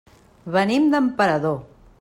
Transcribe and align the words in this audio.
Venim 0.55 0.89
d'Emperador. 0.95 1.59